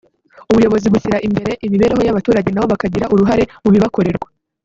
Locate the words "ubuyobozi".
0.51-0.87